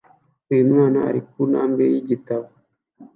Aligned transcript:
Uyu 0.51 0.63
mwana 0.69 0.99
ari 1.09 1.21
ku 1.27 1.37
ntambwe 1.51 1.83
y'ibitabo 1.93 2.47